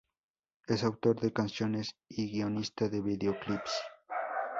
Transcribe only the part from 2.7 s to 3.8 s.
de videoclips.